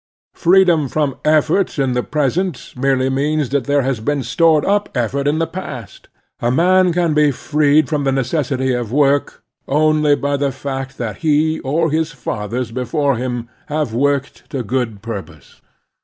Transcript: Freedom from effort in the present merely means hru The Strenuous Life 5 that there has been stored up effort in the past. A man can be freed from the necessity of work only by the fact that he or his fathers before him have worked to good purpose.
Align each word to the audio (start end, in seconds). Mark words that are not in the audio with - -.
Freedom 0.33 0.87
from 0.87 1.17
effort 1.23 1.77
in 1.77 1.93
the 1.93 2.01
present 2.01 2.73
merely 2.75 3.07
means 3.07 3.49
hru 3.51 3.59
The 3.59 3.65
Strenuous 3.65 3.67
Life 3.67 3.67
5 3.67 3.67
that 3.67 3.71
there 3.71 3.81
has 3.83 3.99
been 3.99 4.23
stored 4.23 4.65
up 4.65 4.97
effort 4.97 5.27
in 5.27 5.37
the 5.37 5.45
past. 5.45 6.09
A 6.39 6.49
man 6.49 6.91
can 6.91 7.13
be 7.13 7.29
freed 7.29 7.87
from 7.87 8.03
the 8.05 8.11
necessity 8.11 8.73
of 8.73 8.91
work 8.91 9.43
only 9.67 10.15
by 10.15 10.37
the 10.37 10.51
fact 10.51 10.97
that 10.97 11.17
he 11.17 11.59
or 11.59 11.91
his 11.91 12.13
fathers 12.13 12.71
before 12.71 13.17
him 13.17 13.47
have 13.67 13.93
worked 13.93 14.49
to 14.49 14.63
good 14.63 15.03
purpose. 15.03 15.61